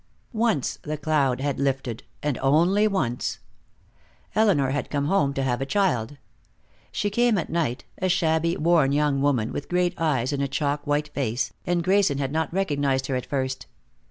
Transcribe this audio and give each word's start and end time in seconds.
Once 0.33 0.79
the 0.81 0.97
cloud 0.97 1.39
had 1.41 1.59
lifted, 1.59 2.01
and 2.23 2.39
only 2.39 2.87
once. 2.87 3.37
Elinor 4.33 4.71
had 4.71 4.89
come 4.89 5.05
home 5.05 5.31
to 5.35 5.43
have 5.43 5.61
a 5.61 5.63
child. 5.67 6.17
She 6.91 7.11
came 7.11 7.37
at 7.37 7.51
night, 7.51 7.85
a 7.99 8.09
shabby, 8.09 8.57
worn 8.57 8.93
young 8.93 9.21
woman, 9.21 9.53
with 9.53 9.69
great 9.69 9.93
eyes 9.99 10.33
in 10.33 10.41
a 10.41 10.47
chalk 10.47 10.87
white 10.87 11.09
face, 11.09 11.53
and 11.67 11.83
Grayson 11.83 12.17
had 12.17 12.31
not 12.31 12.51
recognized 12.51 13.05
her 13.05 13.15
at 13.15 13.27
first. 13.27 13.67